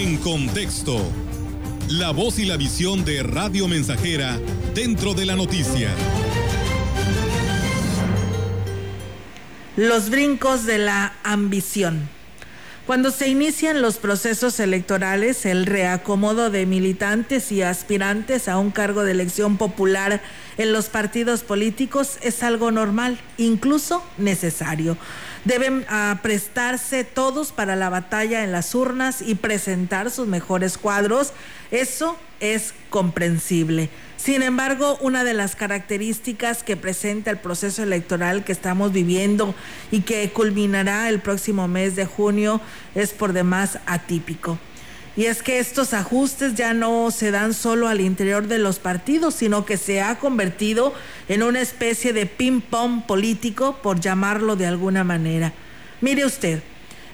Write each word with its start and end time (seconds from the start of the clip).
En 0.00 0.16
contexto, 0.16 0.96
la 1.90 2.10
voz 2.10 2.38
y 2.38 2.46
la 2.46 2.56
visión 2.56 3.04
de 3.04 3.22
Radio 3.22 3.68
Mensajera 3.68 4.40
dentro 4.74 5.12
de 5.12 5.26
la 5.26 5.36
noticia. 5.36 5.90
Los 9.76 10.08
brincos 10.08 10.64
de 10.64 10.78
la 10.78 11.12
ambición. 11.22 12.08
Cuando 12.90 13.12
se 13.12 13.28
inician 13.28 13.82
los 13.82 13.98
procesos 13.98 14.58
electorales, 14.58 15.46
el 15.46 15.64
reacomodo 15.64 16.50
de 16.50 16.66
militantes 16.66 17.52
y 17.52 17.62
aspirantes 17.62 18.48
a 18.48 18.58
un 18.58 18.72
cargo 18.72 19.04
de 19.04 19.12
elección 19.12 19.58
popular 19.58 20.20
en 20.58 20.72
los 20.72 20.88
partidos 20.88 21.44
políticos 21.44 22.18
es 22.20 22.42
algo 22.42 22.72
normal, 22.72 23.20
incluso 23.36 24.02
necesario. 24.18 24.96
Deben 25.44 25.86
ah, 25.88 26.18
prestarse 26.20 27.04
todos 27.04 27.52
para 27.52 27.76
la 27.76 27.90
batalla 27.90 28.42
en 28.42 28.50
las 28.50 28.74
urnas 28.74 29.22
y 29.22 29.36
presentar 29.36 30.10
sus 30.10 30.26
mejores 30.26 30.76
cuadros. 30.76 31.32
Eso 31.70 32.16
es 32.40 32.74
comprensible. 32.88 33.88
Sin 34.16 34.42
embargo, 34.42 34.98
una 35.00 35.24
de 35.24 35.32
las 35.32 35.56
características 35.56 36.62
que 36.62 36.76
presenta 36.76 37.30
el 37.30 37.38
proceso 37.38 37.82
electoral 37.82 38.44
que 38.44 38.52
estamos 38.52 38.92
viviendo 38.92 39.54
y 39.90 40.00
que 40.00 40.30
culminará 40.30 41.08
el 41.08 41.20
próximo 41.20 41.68
mes 41.68 41.96
de 41.96 42.04
junio 42.04 42.60
es 42.94 43.12
por 43.12 43.32
demás 43.32 43.78
atípico. 43.86 44.58
Y 45.16 45.24
es 45.24 45.42
que 45.42 45.58
estos 45.58 45.92
ajustes 45.92 46.54
ya 46.54 46.72
no 46.72 47.10
se 47.10 47.30
dan 47.30 47.52
solo 47.52 47.88
al 47.88 48.00
interior 48.00 48.46
de 48.46 48.58
los 48.58 48.78
partidos, 48.78 49.34
sino 49.34 49.64
que 49.64 49.76
se 49.76 50.00
ha 50.00 50.18
convertido 50.18 50.94
en 51.28 51.42
una 51.42 51.60
especie 51.60 52.12
de 52.12 52.26
ping-pong 52.26 53.06
político, 53.06 53.78
por 53.82 54.00
llamarlo 54.00 54.54
de 54.54 54.66
alguna 54.66 55.02
manera. 55.02 55.52
Mire 56.00 56.24
usted, 56.24 56.62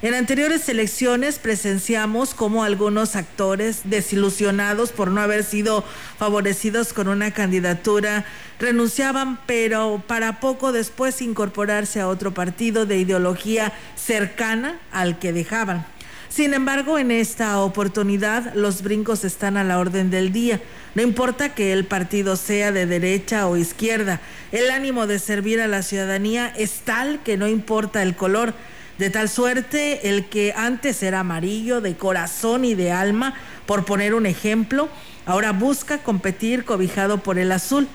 en 0.07 0.15
anteriores 0.15 0.69
elecciones 0.69 1.41
presenciamos 1.41 2.33
cómo 2.35 2.63
algunos 2.63 3.17
actores 3.17 3.81
desilusionados 3.85 4.93
por 4.93 5.11
no 5.11 5.21
haber 5.21 5.43
sido 5.43 5.85
favorecidos 6.17 6.93
con 6.93 7.09
una 7.09 7.33
candidatura 7.33 8.25
renunciaban, 8.61 9.41
pero 9.47 10.03
para 10.07 10.39
poco 10.39 10.71
después 10.71 11.21
incorporarse 11.23 12.01
a 12.01 12.07
otro 12.07 12.33
partido 12.33 12.87
de 12.87 12.99
ideología 12.99 13.73
cercana 13.97 14.79
al 14.93 15.19
que 15.19 15.33
dejaban. 15.33 15.85
Sin 16.29 16.55
embargo, 16.55 16.99
en 16.99 17.11
esta 17.11 17.59
oportunidad 17.61 18.55
los 18.55 18.83
brincos 18.83 19.25
están 19.25 19.57
a 19.57 19.65
la 19.65 19.79
orden 19.79 20.11
del 20.11 20.33
día. 20.33 20.61
No 20.95 21.03
importa 21.03 21.55
que 21.55 21.73
el 21.73 21.85
partido 21.85 22.37
sea 22.37 22.71
de 22.71 22.87
derecha 22.87 23.49
o 23.49 23.57
izquierda, 23.57 24.21
el 24.53 24.71
ánimo 24.71 25.07
de 25.07 25.19
servir 25.19 25.61
a 25.61 25.67
la 25.67 25.83
ciudadanía 25.83 26.53
es 26.57 26.83
tal 26.85 27.23
que 27.25 27.37
no 27.37 27.49
importa 27.49 28.03
el 28.03 28.15
color. 28.15 28.55
De 28.99 29.11
tal 29.11 29.29
suerte, 29.29 30.09
el 30.09 30.27
que 30.27 30.55
antes 30.57 31.03
era 31.03 31.21
amarillo 31.21 31.83
de 31.83 31.97
corazón 31.97 32.65
y 32.65 32.75
de 32.75 32.93
alma, 32.93 33.35
por 33.67 33.85
poner 33.85 34.15
un 34.15 34.25
ejemplo, 34.25 34.89
ahora 35.27 35.53
busca 35.53 35.99
competir 35.99 36.65
cobijado 36.65 37.19
por 37.19 37.39
el 37.39 37.53
azul. 37.53 37.89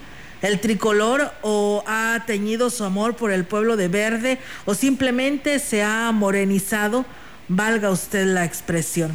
El 0.44 0.60
tricolor 0.60 1.32
o 1.42 1.84
ha 1.88 2.24
teñido 2.28 2.70
su 2.70 2.84
amor 2.84 3.16
por 3.16 3.32
el 3.32 3.46
pueblo 3.46 3.78
de 3.78 3.88
verde 3.88 4.40
o 4.66 4.74
simplemente 4.76 5.60
se 5.60 5.84
ha 5.84 6.12
morenizado 6.12 7.06
valga 7.48 7.90
usted 7.90 8.26
la 8.26 8.46
expresión. 8.46 9.12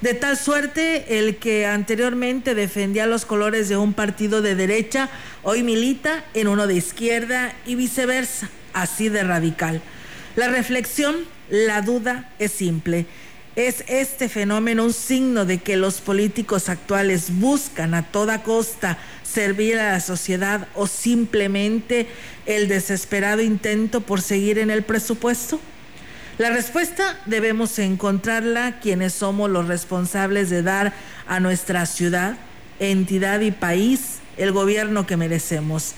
De 0.00 0.14
tal 0.14 0.36
suerte, 0.36 1.18
el 1.18 1.36
que 1.36 1.66
anteriormente 1.66 2.56
defendía 2.56 3.06
los 3.06 3.24
colores 3.24 3.68
de 3.68 3.76
un 3.76 3.92
partido 3.92 4.42
de 4.42 4.56
derecha, 4.56 5.08
hoy 5.44 5.62
milita 5.62 6.24
en 6.34 6.48
uno 6.48 6.66
de 6.66 6.74
izquierda 6.74 7.54
y 7.66 7.76
viceversa, 7.76 8.50
así 8.72 9.08
de 9.08 9.22
radical. 9.22 9.80
La 10.34 10.48
reflexión, 10.48 11.16
la 11.50 11.82
duda 11.82 12.30
es 12.38 12.52
simple. 12.52 13.06
¿Es 13.54 13.84
este 13.86 14.30
fenómeno 14.30 14.82
un 14.84 14.94
signo 14.94 15.44
de 15.44 15.58
que 15.58 15.76
los 15.76 16.00
políticos 16.00 16.70
actuales 16.70 17.38
buscan 17.38 17.92
a 17.92 18.10
toda 18.10 18.42
costa 18.42 18.96
servir 19.22 19.78
a 19.78 19.92
la 19.92 20.00
sociedad 20.00 20.68
o 20.74 20.86
simplemente 20.86 22.06
el 22.46 22.66
desesperado 22.66 23.42
intento 23.42 24.00
por 24.00 24.22
seguir 24.22 24.58
en 24.58 24.70
el 24.70 24.82
presupuesto? 24.82 25.60
La 26.38 26.48
respuesta 26.48 27.18
debemos 27.26 27.78
encontrarla 27.78 28.80
quienes 28.80 29.12
somos 29.12 29.50
los 29.50 29.68
responsables 29.68 30.48
de 30.48 30.62
dar 30.62 30.94
a 31.28 31.40
nuestra 31.40 31.84
ciudad, 31.84 32.38
entidad 32.80 33.40
y 33.40 33.50
país 33.50 34.20
el 34.38 34.50
gobierno 34.50 35.06
que 35.06 35.18
merecemos, 35.18 35.92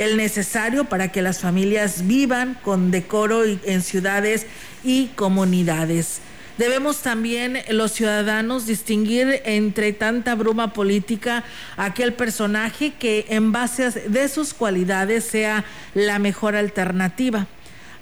el 0.00 0.16
necesario 0.16 0.86
para 0.86 1.12
que 1.12 1.22
las 1.22 1.40
familias 1.40 2.06
vivan 2.06 2.58
con 2.62 2.90
decoro 2.90 3.44
en 3.44 3.82
ciudades 3.82 4.46
y 4.82 5.08
comunidades. 5.08 6.20
Debemos 6.56 7.02
también 7.02 7.58
los 7.68 7.92
ciudadanos 7.92 8.66
distinguir 8.66 9.42
entre 9.44 9.92
tanta 9.92 10.34
bruma 10.34 10.72
política 10.72 11.44
aquel 11.76 12.14
personaje 12.14 12.94
que 12.98 13.26
en 13.28 13.52
base 13.52 13.90
de 13.90 14.28
sus 14.28 14.54
cualidades 14.54 15.24
sea 15.24 15.64
la 15.94 16.18
mejor 16.18 16.56
alternativa 16.56 17.46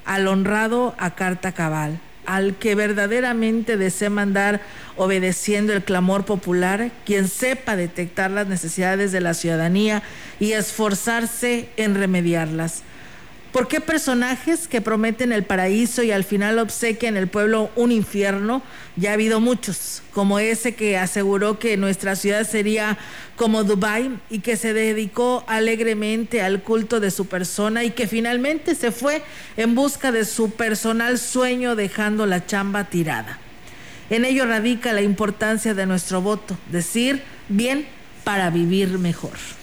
al 0.05 0.27
honrado 0.27 0.95
a 0.97 1.15
carta 1.15 1.51
cabal, 1.51 1.99
al 2.29 2.57
que 2.57 2.75
verdaderamente 2.75 3.75
desee 3.75 4.11
mandar 4.11 4.61
obedeciendo 4.97 5.73
el 5.73 5.83
clamor 5.83 6.25
popular, 6.25 6.91
quien 7.03 7.27
sepa 7.27 7.75
detectar 7.75 8.29
las 8.29 8.45
necesidades 8.45 9.11
de 9.11 9.19
la 9.19 9.33
ciudadanía 9.33 10.03
y 10.39 10.51
esforzarse 10.51 11.69
en 11.75 11.95
remediarlas. 11.95 12.83
¿Por 13.51 13.67
qué 13.67 13.81
personajes 13.81 14.67
que 14.67 14.79
prometen 14.79 15.31
el 15.31 15.43
paraíso 15.43 16.03
y 16.03 16.11
al 16.11 16.23
final 16.23 16.59
obsequian 16.59 17.17
el 17.17 17.27
pueblo 17.27 17.71
un 17.75 17.91
infierno? 17.91 18.61
Ya 18.95 19.09
ha 19.09 19.13
habido 19.13 19.39
muchos, 19.39 20.03
como 20.13 20.37
ese 20.37 20.75
que 20.75 20.99
aseguró 20.99 21.57
que 21.57 21.75
nuestra 21.75 22.15
ciudad 22.15 22.47
sería 22.47 22.99
como 23.35 23.63
Dubái 23.63 24.19
y 24.29 24.39
que 24.39 24.55
se 24.55 24.73
dedicó 24.73 25.43
alegremente 25.47 26.43
al 26.43 26.61
culto 26.61 26.99
de 26.99 27.09
su 27.09 27.25
persona 27.25 27.83
y 27.83 27.89
que 27.89 28.05
finalmente 28.05 28.75
se 28.75 28.91
fue 28.91 29.23
en 29.57 29.73
busca 29.73 30.11
de 30.11 30.25
su 30.25 30.51
personal 30.51 31.17
sueño 31.17 31.75
dejando 31.75 32.27
la 32.27 32.45
chamba 32.45 32.83
tirada. 32.83 33.39
En 34.11 34.25
ello 34.25 34.45
radica 34.45 34.93
la 34.93 35.01
importancia 35.01 35.73
de 35.73 35.87
nuestro 35.87 36.21
voto, 36.21 36.55
decir 36.71 37.23
bien 37.47 37.87
para 38.23 38.51
vivir 38.51 38.99
mejor. 38.99 39.58